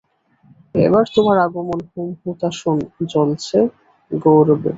[0.77, 2.77] এবার তোমার আগমন হোমহুতাশন
[3.09, 3.57] জ্বেলেছে
[4.11, 4.69] গৌরবে।